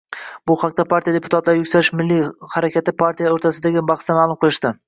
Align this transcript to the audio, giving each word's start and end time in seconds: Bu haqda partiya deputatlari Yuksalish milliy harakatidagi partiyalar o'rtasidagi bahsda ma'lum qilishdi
Bu 0.51 0.53
haqda 0.61 0.85
partiya 0.93 1.15
deputatlari 1.17 1.59
Yuksalish 1.61 1.91
milliy 2.01 2.25
harakatidagi 2.57 2.99
partiyalar 3.05 3.37
o'rtasidagi 3.39 3.89
bahsda 3.93 4.21
ma'lum 4.23 4.45
qilishdi 4.45 4.77